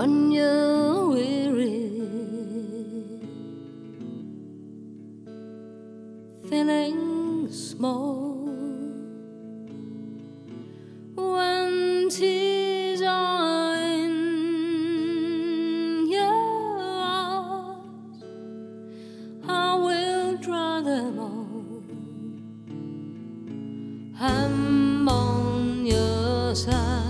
[0.00, 1.92] when you're weary.
[6.48, 8.48] Feeling small
[11.14, 14.16] when tears are in
[16.08, 18.24] your eyes,
[19.46, 21.82] I will dry them all.
[25.08, 27.09] On your side.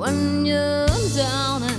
[0.00, 1.69] When you're down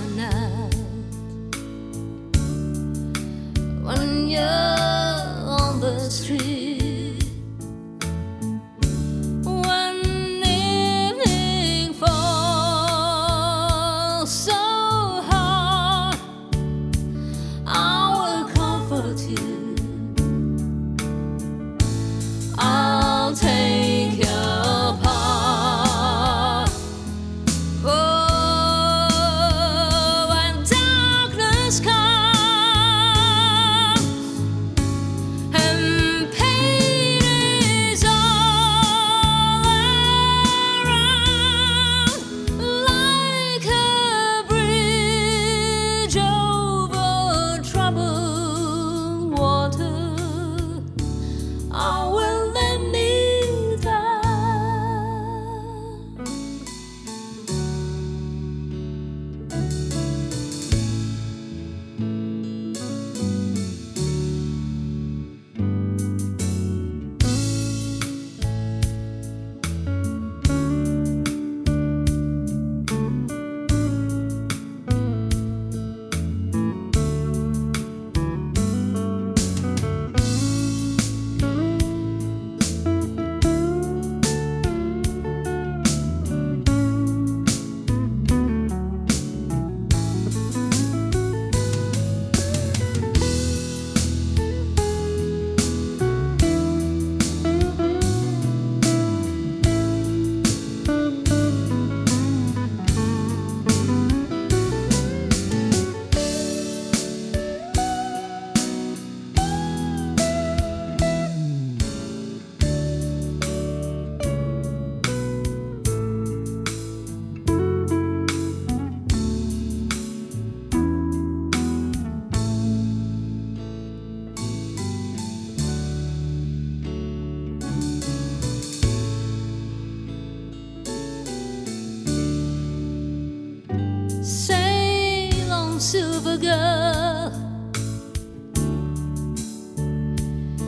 [135.92, 137.30] silver girl.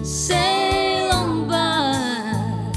[0.02, 2.72] Sail on by.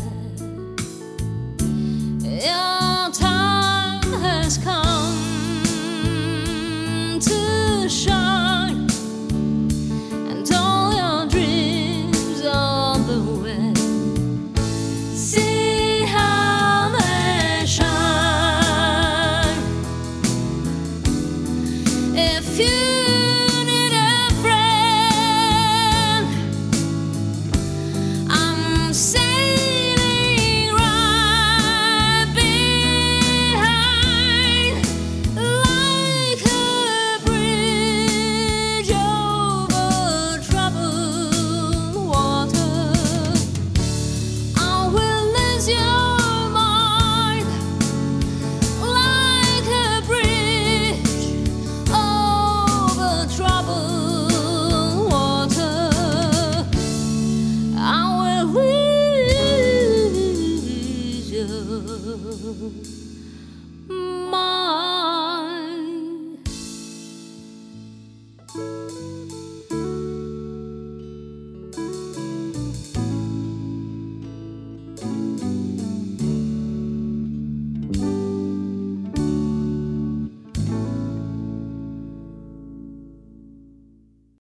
[2.23, 5.19] Your time has come
[7.19, 8.16] to shine.